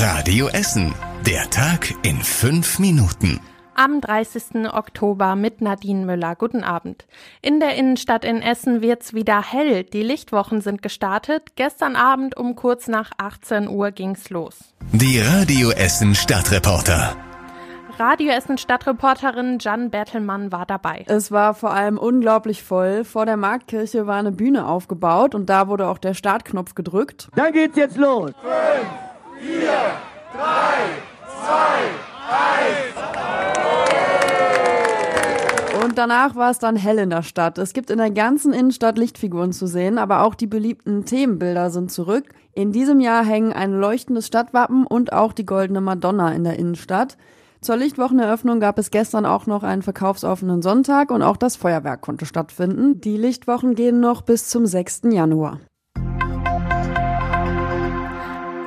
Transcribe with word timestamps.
Radio 0.00 0.46
Essen. 0.46 0.94
Der 1.26 1.50
Tag 1.50 1.92
in 2.02 2.20
fünf 2.20 2.78
Minuten. 2.78 3.40
Am 3.74 4.00
30. 4.00 4.72
Oktober 4.72 5.34
mit 5.34 5.60
Nadine 5.60 6.06
Müller. 6.06 6.36
Guten 6.36 6.62
Abend. 6.62 7.08
In 7.42 7.58
der 7.58 7.74
Innenstadt 7.74 8.24
in 8.24 8.40
Essen 8.40 8.80
wird's 8.80 9.12
wieder 9.12 9.42
hell. 9.42 9.82
Die 9.82 10.04
Lichtwochen 10.04 10.60
sind 10.60 10.82
gestartet. 10.82 11.56
Gestern 11.56 11.96
Abend 11.96 12.36
um 12.36 12.54
kurz 12.54 12.86
nach 12.86 13.10
18 13.18 13.66
Uhr 13.66 13.90
ging's 13.90 14.30
los. 14.30 14.72
Die 14.92 15.18
Radio 15.18 15.70
Essen 15.70 16.14
Stadtreporter. 16.14 17.16
Radio 17.98 18.30
Essen 18.30 18.56
Stadtreporterin 18.56 19.58
Jan 19.58 19.90
Bertelmann 19.90 20.52
war 20.52 20.64
dabei. 20.64 21.06
Es 21.08 21.32
war 21.32 21.54
vor 21.54 21.72
allem 21.72 21.98
unglaublich 21.98 22.62
voll. 22.62 23.02
Vor 23.02 23.26
der 23.26 23.36
Marktkirche 23.36 24.06
war 24.06 24.18
eine 24.18 24.30
Bühne 24.30 24.68
aufgebaut 24.68 25.34
und 25.34 25.50
da 25.50 25.66
wurde 25.66 25.88
auch 25.88 25.98
der 25.98 26.14
Startknopf 26.14 26.76
gedrückt. 26.76 27.30
Dann 27.34 27.52
geht's 27.52 27.76
jetzt 27.76 27.96
los. 27.96 28.30
Fünf, 28.30 29.07
vier, 29.40 29.92
drei, 30.32 30.76
zwei, 31.42 31.78
eins. 32.28 32.94
Und 35.84 35.96
danach 35.96 36.34
war 36.34 36.50
es 36.50 36.58
dann 36.58 36.76
hell 36.76 36.98
in 36.98 37.10
der 37.10 37.22
Stadt. 37.22 37.58
Es 37.58 37.72
gibt 37.72 37.90
in 37.90 37.98
der 37.98 38.10
ganzen 38.10 38.52
Innenstadt 38.52 38.98
Lichtfiguren 38.98 39.52
zu 39.52 39.66
sehen, 39.66 39.98
aber 39.98 40.22
auch 40.22 40.34
die 40.34 40.46
beliebten 40.46 41.04
Themenbilder 41.04 41.70
sind 41.70 41.90
zurück. 41.90 42.24
In 42.52 42.72
diesem 42.72 43.00
Jahr 43.00 43.24
hängen 43.24 43.52
ein 43.52 43.72
leuchtendes 43.72 44.26
Stadtwappen 44.26 44.86
und 44.86 45.12
auch 45.12 45.32
die 45.32 45.46
goldene 45.46 45.80
Madonna 45.80 46.32
in 46.32 46.44
der 46.44 46.58
Innenstadt. 46.58 47.16
Zur 47.60 47.76
Lichtwocheneröffnung 47.76 48.60
gab 48.60 48.78
es 48.78 48.90
gestern 48.90 49.26
auch 49.26 49.46
noch 49.46 49.62
einen 49.62 49.82
verkaufsoffenen 49.82 50.62
Sonntag 50.62 51.10
und 51.10 51.22
auch 51.22 51.36
das 51.36 51.56
Feuerwerk 51.56 52.00
konnte 52.00 52.26
stattfinden. 52.26 53.00
Die 53.00 53.16
Lichtwochen 53.16 53.74
gehen 53.74 54.00
noch 54.00 54.22
bis 54.22 54.48
zum 54.48 54.66
6. 54.66 55.02
Januar. 55.10 55.60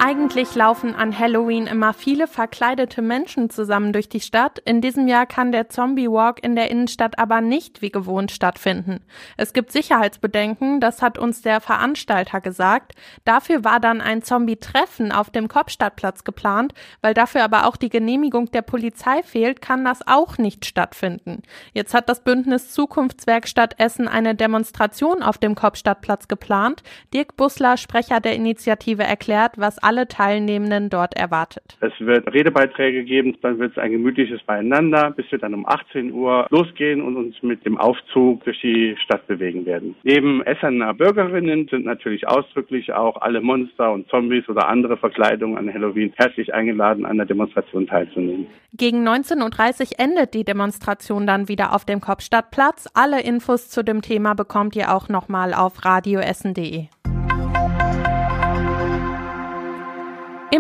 Eigentlich 0.04 0.56
laufen 0.56 0.96
an 0.96 1.20
Halloween 1.20 1.68
immer 1.68 1.94
viele 1.94 2.26
verkleidete 2.26 3.04
Menschen 3.04 3.52
zusammen 3.52 3.94
durch 3.94 4.10
die 4.10 4.20
Stadt. 4.20 4.58
In 4.58 4.82
diesem 4.82 5.08
Jahr 5.08 5.28
kann 5.28 5.52
der 5.52 5.70
Zombie 5.70 6.10
Walk 6.10 6.44
in 6.44 6.56
der 6.56 6.72
Innenstadt 6.72 7.20
aber 7.20 7.40
nicht 7.40 7.84
wie 7.84 7.92
gewohnt 7.92 8.32
stattfinden. 8.32 9.06
Es 9.38 9.54
gibt 9.54 9.72
Sicherheitsbedenken, 9.72 10.80
das 10.80 11.04
hat 11.04 11.20
uns 11.20 11.44
der 11.44 11.62
Veranstalter 11.62 12.42
gesagt. 12.42 12.94
Dafür 13.26 13.64
war 13.64 13.80
dann 13.80 14.02
ein 14.02 14.24
Zombie-Treffen 14.24 15.12
auf 15.12 15.30
dem 15.30 15.48
Kopfstadtplatz 15.48 16.24
geplant, 16.24 16.74
weil 17.04 17.14
dafür 17.14 17.44
aber 17.44 17.68
auch 17.68 17.78
die 17.78 17.90
Genehmigung 17.90 18.50
der 18.50 18.64
Polizei 18.64 19.22
fehlt, 19.22 19.62
kann 19.62 19.86
das 19.86 20.00
auch 20.08 20.40
nicht 20.40 20.66
stattfinden. 20.66 21.44
Jetzt 21.74 21.94
hat 21.94 22.10
das 22.10 22.24
Bündnis 22.24 22.72
Zukunftswerkstatt 22.72 23.80
Essen 23.80 24.08
eine 24.08 24.34
Demonstration 24.34 25.22
auf 25.22 25.38
dem 25.38 25.54
Kopfstadtplatz 25.54 26.28
geplant. 26.28 26.82
Dirk 27.14 27.38
Bussler, 27.38 27.78
Sprecher 27.78 28.20
der 28.20 28.34
Initiative, 28.34 29.04
erklärt, 29.04 29.60
was 29.60 29.78
alle 29.78 29.91
Teilnehmenden 30.08 30.90
dort 30.90 31.16
erwartet. 31.16 31.78
Es 31.82 31.94
wird 32.00 32.32
Redebeiträge 32.34 33.04
geben, 33.04 33.38
dann 33.42 33.60
wird 33.60 33.74
es 33.74 33.78
ein 33.78 33.92
gemütliches 33.92 34.42
Beieinander, 34.44 35.12
bis 35.12 35.32
wir 35.32 35.40
dann 35.40 35.54
um 35.54 35.68
18 35.68 36.12
Uhr 36.12 36.48
losgehen 36.50 37.02
und 37.02 37.18
uns 37.18 37.36
mit 37.42 37.66
dem 37.66 37.78
Aufzug 37.78 38.44
durch 38.44 38.60
die 38.62 38.96
Stadt 39.04 39.28
bewegen 39.28 39.66
werden. 39.66 39.96
Neben 40.04 40.42
Essener 40.44 40.94
Bürgerinnen 40.94 41.68
sind 41.70 41.86
natürlich 41.86 42.28
ausdrücklich 42.28 42.94
auch 42.94 43.22
alle 43.22 43.42
Monster 43.42 43.92
und 43.92 44.08
Zombies 44.10 44.48
oder 44.50 44.68
andere 44.68 44.98
Verkleidungen 44.98 45.58
an 45.58 45.74
Halloween 45.74 46.14
herzlich 46.16 46.54
eingeladen, 46.54 47.06
an 47.06 47.18
der 47.18 47.26
Demonstration 47.26 47.88
teilzunehmen. 47.88 48.48
Gegen 48.74 49.08
19.30 49.08 49.82
Uhr 49.82 50.00
endet 50.00 50.34
die 50.34 50.46
Demonstration 50.46 51.28
dann 51.28 51.48
wieder 51.50 51.76
auf 51.76 51.86
dem 51.86 52.00
Kopfstadtplatz. 52.00 52.88
Alle 52.94 53.22
Infos 53.22 53.70
zu 53.70 53.84
dem 53.84 54.02
Thema 54.02 54.34
bekommt 54.34 54.76
ihr 54.76 54.94
auch 54.94 55.10
nochmal 55.10 55.54
auf 55.54 55.84
radioessen.de. 55.84 56.88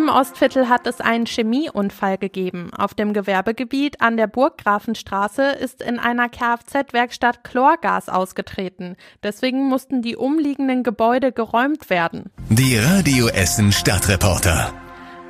Im 0.01 0.09
Ostviertel 0.09 0.67
hat 0.67 0.87
es 0.87 0.99
einen 0.99 1.27
Chemieunfall 1.27 2.17
gegeben. 2.17 2.71
Auf 2.75 2.95
dem 2.95 3.13
Gewerbegebiet 3.13 4.01
an 4.01 4.17
der 4.17 4.25
Burggrafenstraße 4.25 5.43
ist 5.43 5.79
in 5.83 5.99
einer 5.99 6.27
Kfz-Werkstatt 6.27 7.43
Chlorgas 7.43 8.09
ausgetreten. 8.09 8.95
Deswegen 9.21 9.67
mussten 9.67 10.01
die 10.01 10.15
umliegenden 10.15 10.81
Gebäude 10.81 11.31
geräumt 11.31 11.91
werden. 11.91 12.31
Die 12.49 12.79
Radio 12.79 13.27
Essen 13.27 13.71
Stadtreporter. 13.71 14.73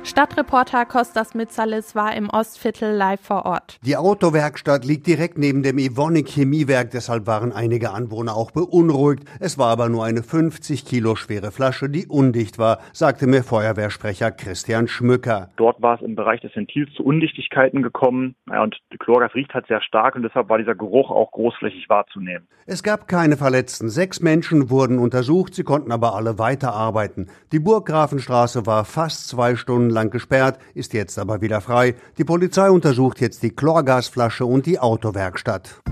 Stadtreporter 0.04 0.84
Kostas 0.84 1.32
Mitzalis 1.32 1.94
war 1.94 2.16
im 2.16 2.28
Ostviertel 2.28 2.92
live 2.92 3.20
vor 3.20 3.46
Ort. 3.46 3.78
Die 3.82 3.96
Autowerkstatt 3.96 4.84
liegt 4.84 5.06
direkt 5.06 5.38
neben 5.38 5.62
dem 5.62 5.78
Evonik 5.78 6.28
Chemiewerk, 6.28 6.90
deshalb 6.90 7.28
waren 7.28 7.52
einige 7.52 7.92
Anwohner 7.92 8.34
auch 8.34 8.50
beunruhigt. 8.50 9.22
Es 9.38 9.58
war 9.58 9.68
aber 9.68 9.88
nur 9.88 10.04
eine 10.04 10.24
50 10.24 10.84
Kilo 10.84 11.14
schwere 11.14 11.52
Flasche, 11.52 11.88
die 11.88 12.08
undicht 12.08 12.58
war, 12.58 12.80
sagte 12.92 13.28
mir 13.28 13.44
Feuerwehrsprecher 13.44 14.32
Christian 14.32 14.88
Schmücker. 14.88 15.50
Dort 15.56 15.80
war 15.80 15.94
es 15.94 16.02
im 16.02 16.16
Bereich 16.16 16.40
des 16.40 16.54
Ventils 16.56 16.92
zu 16.96 17.04
Undichtigkeiten 17.04 17.80
gekommen 17.80 18.34
ja, 18.50 18.60
und 18.64 18.76
die 18.92 18.98
Chlorgas 18.98 19.32
riecht 19.36 19.54
halt 19.54 19.68
sehr 19.68 19.82
stark 19.82 20.16
und 20.16 20.24
deshalb 20.24 20.48
war 20.48 20.58
dieser 20.58 20.74
Geruch 20.74 21.12
auch 21.12 21.30
großflächig 21.30 21.88
wahrzunehmen. 21.88 22.48
Es 22.66 22.82
gab 22.82 23.06
keine 23.06 23.36
Verletzten. 23.36 23.88
Sechs 23.88 24.20
Menschen 24.20 24.68
wurden 24.68 24.98
untersucht, 24.98 25.54
sie 25.54 25.62
konnten 25.64 25.92
aber 25.92 26.16
alle 26.16 26.40
weiterarbeiten. 26.40 27.30
Die 27.52 27.60
Burggrafenstraße 27.60 28.66
war 28.66 28.84
fast 28.84 29.28
zwei 29.28 29.54
Stunden 29.54 29.91
lang 29.92 30.10
gesperrt, 30.10 30.58
ist 30.74 30.92
jetzt 30.92 31.18
aber 31.18 31.40
wieder 31.40 31.60
frei. 31.60 31.94
Die 32.18 32.24
Polizei 32.24 32.70
untersucht 32.70 33.20
jetzt 33.20 33.42
die 33.42 33.54
Chlorgasflasche 33.54 34.44
und 34.44 34.66
die 34.66 34.78
Autowerkstatt. 34.78 35.82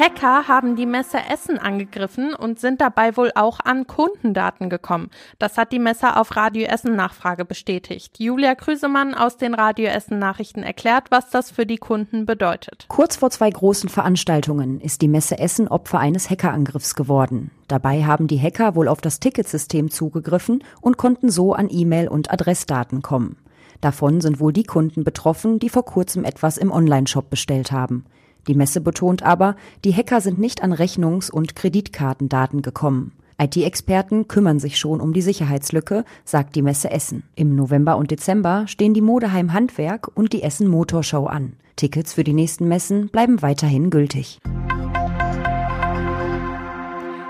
Hacker 0.00 0.48
haben 0.48 0.76
die 0.76 0.86
Messe 0.86 1.18
Essen 1.30 1.58
angegriffen 1.58 2.32
und 2.32 2.58
sind 2.58 2.80
dabei 2.80 3.18
wohl 3.18 3.32
auch 3.34 3.60
an 3.60 3.86
Kundendaten 3.86 4.70
gekommen. 4.70 5.10
Das 5.38 5.58
hat 5.58 5.72
die 5.72 5.78
Messe 5.78 6.16
auf 6.16 6.36
Radio 6.36 6.66
Essen 6.66 6.96
Nachfrage 6.96 7.44
bestätigt. 7.44 8.18
Julia 8.18 8.54
Krüsemann 8.54 9.12
aus 9.12 9.36
den 9.36 9.52
Radio 9.52 9.88
Essen 9.88 10.18
Nachrichten 10.18 10.62
erklärt, 10.62 11.10
was 11.10 11.28
das 11.28 11.50
für 11.50 11.66
die 11.66 11.76
Kunden 11.76 12.24
bedeutet. 12.24 12.86
Kurz 12.88 13.16
vor 13.16 13.28
zwei 13.28 13.50
großen 13.50 13.90
Veranstaltungen 13.90 14.80
ist 14.80 15.02
die 15.02 15.08
Messe 15.08 15.38
Essen 15.38 15.68
Opfer 15.68 15.98
eines 15.98 16.30
Hackerangriffs 16.30 16.94
geworden. 16.94 17.50
Dabei 17.68 18.04
haben 18.04 18.26
die 18.26 18.40
Hacker 18.40 18.74
wohl 18.76 18.88
auf 18.88 19.02
das 19.02 19.20
Ticketsystem 19.20 19.90
zugegriffen 19.90 20.64
und 20.80 20.96
konnten 20.96 21.28
so 21.28 21.52
an 21.52 21.68
E-Mail 21.70 22.08
und 22.08 22.32
Adressdaten 22.32 23.02
kommen. 23.02 23.36
Davon 23.82 24.22
sind 24.22 24.40
wohl 24.40 24.54
die 24.54 24.64
Kunden 24.64 25.04
betroffen, 25.04 25.58
die 25.58 25.68
vor 25.68 25.84
kurzem 25.84 26.24
etwas 26.24 26.56
im 26.56 26.72
Onlineshop 26.72 27.28
bestellt 27.28 27.70
haben. 27.70 28.06
Die 28.46 28.54
Messe 28.54 28.80
betont 28.80 29.22
aber, 29.22 29.56
die 29.84 29.94
Hacker 29.94 30.20
sind 30.20 30.38
nicht 30.38 30.62
an 30.62 30.72
Rechnungs- 30.72 31.30
und 31.30 31.56
Kreditkartendaten 31.56 32.62
gekommen. 32.62 33.12
IT-Experten 33.40 34.28
kümmern 34.28 34.58
sich 34.58 34.78
schon 34.78 35.00
um 35.00 35.14
die 35.14 35.22
Sicherheitslücke, 35.22 36.04
sagt 36.24 36.56
die 36.56 36.62
Messe 36.62 36.90
Essen. 36.90 37.22
Im 37.36 37.56
November 37.56 37.96
und 37.96 38.10
Dezember 38.10 38.66
stehen 38.66 38.92
die 38.92 39.00
Modeheim 39.00 39.54
Handwerk 39.54 40.08
und 40.14 40.34
die 40.34 40.42
Essen 40.42 40.68
Motorshow 40.68 41.26
an. 41.26 41.54
Tickets 41.76 42.12
für 42.12 42.24
die 42.24 42.34
nächsten 42.34 42.68
Messen 42.68 43.08
bleiben 43.08 43.40
weiterhin 43.40 43.88
gültig. 43.88 44.38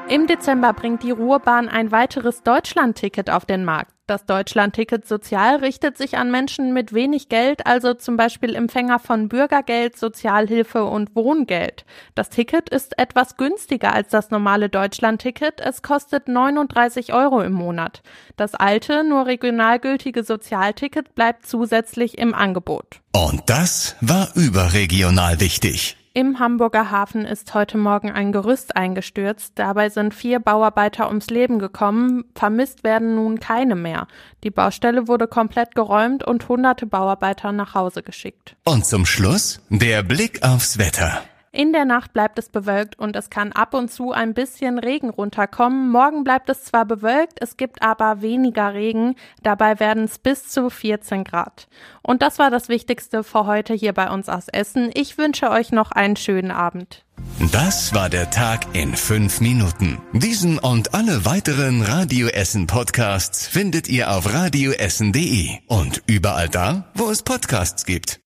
Im 0.09 0.27
Dezember 0.27 0.73
bringt 0.73 1.05
die 1.05 1.13
Ruhrbahn 1.13 1.69
ein 1.69 1.93
weiteres 1.93 2.43
Deutschland-Ticket 2.43 3.31
auf 3.31 3.45
den 3.45 3.65
Markt. 3.65 3.93
Das 4.11 4.27
Deutschland-Ticket 4.27 5.07
Sozial 5.07 5.59
richtet 5.59 5.97
sich 5.97 6.19
an 6.19 6.33
Menschen 6.33 6.73
mit 6.73 6.93
wenig 6.93 7.29
Geld, 7.29 7.65
also 7.65 7.95
zum 7.95 8.17
Beispiel 8.17 8.57
Empfänger 8.57 8.99
von 8.99 9.29
Bürgergeld, 9.29 9.97
Sozialhilfe 9.97 10.83
und 10.83 11.15
Wohngeld. 11.15 11.85
Das 12.17 12.29
Ticket 12.29 12.69
ist 12.71 12.99
etwas 12.99 13.37
günstiger 13.37 13.95
als 13.95 14.09
das 14.09 14.33
normale 14.33 14.69
Deutschland-Ticket. 14.69 15.61
Es 15.61 15.83
kostet 15.83 16.27
39 16.27 17.13
Euro 17.13 17.41
im 17.41 17.53
Monat. 17.53 18.03
Das 18.37 18.57
alte, 18.57 19.05
nur 19.05 19.27
regional 19.27 19.79
gültige 19.79 20.25
Sozialticket 20.25 21.15
bleibt 21.15 21.47
zusätzlich 21.47 22.19
im 22.19 22.35
Angebot. 22.35 23.03
Und 23.13 23.43
das 23.47 23.95
war 24.01 24.31
überregional 24.35 25.39
wichtig. 25.39 26.00
Im 26.13 26.41
Hamburger 26.41 26.91
Hafen 26.91 27.25
ist 27.25 27.55
heute 27.55 27.79
Morgen 27.79 28.11
ein 28.11 28.33
Gerüst 28.33 28.75
eingestürzt. 28.75 29.53
Dabei 29.55 29.91
sind 29.91 30.13
vier 30.13 30.41
Bauarbeiter 30.41 31.07
ums 31.07 31.29
Leben 31.29 31.61
gekommen. 31.61 32.25
Vermisst 32.35 32.83
werden 32.83 33.15
nun 33.15 33.39
keine 33.39 33.77
mehr. 33.77 34.09
Die 34.43 34.51
Baustelle 34.51 35.07
wurde 35.07 35.29
komplett 35.29 35.77
geräumt 35.77 36.25
und 36.25 36.49
hunderte 36.49 36.87
Bauarbeiter 36.87 37.53
nach 37.53 37.75
Hause 37.75 38.03
geschickt. 38.03 38.57
Und 38.65 38.87
zum 38.87 39.07
Schluss 39.07 39.61
der 39.69 40.03
Blick 40.03 40.43
aufs 40.43 40.79
Wetter. 40.79 41.23
In 41.53 41.73
der 41.73 41.85
Nacht 41.85 42.13
bleibt 42.13 42.39
es 42.39 42.49
bewölkt 42.49 42.97
und 42.97 43.17
es 43.17 43.29
kann 43.29 43.51
ab 43.51 43.75
und 43.75 43.91
zu 43.91 44.13
ein 44.13 44.35
bisschen 44.35 44.79
Regen 44.79 45.11
runterkommen. 45.11 45.91
Morgen 45.91 46.23
bleibt 46.23 46.49
es 46.49 46.63
zwar 46.63 46.85
bewölkt, 46.85 47.39
es 47.41 47.57
gibt 47.57 47.83
aber 47.83 48.23
weniger 48.23 48.73
Regen. 48.73 49.17
Dabei 49.43 49.81
werden 49.81 50.05
es 50.05 50.19
bis 50.19 50.49
zu 50.49 50.71
14 50.71 51.25
Grad. 51.25 51.67
Und 52.03 52.23
das 52.23 52.39
war 52.39 52.51
das 52.51 52.69
Wichtigste 52.69 53.25
für 53.25 53.47
heute 53.47 53.75
hier 53.75 53.93
bei 53.93 54.11
uns 54.11 54.29
aus 54.29 54.47
Essen. 54.47 54.91
Ich 54.95 55.19
wünsche 55.19 55.51
euch 55.51 55.73
noch 55.73 55.91
einen 55.91 56.17
schönen 56.17 56.53
Abend. 56.53 57.05
Das 57.53 57.95
war 57.95 58.09
der 58.09 58.31
Tag 58.31 58.75
in 58.75 58.95
fünf 58.95 59.41
Minuten. 59.41 59.99
Diesen 60.13 60.59
und 60.59 60.95
alle 60.95 61.25
weiteren 61.25 61.83
Radio 61.83 62.29
Essen 62.29 62.67
Podcasts 62.67 63.47
findet 63.47 63.89
ihr 63.89 64.11
auf 64.11 64.33
radioessen.de 64.33 65.59
und 65.67 66.03
überall 66.07 66.49
da, 66.49 66.91
wo 66.95 67.11
es 67.11 67.23
Podcasts 67.23 67.85
gibt. 67.87 68.19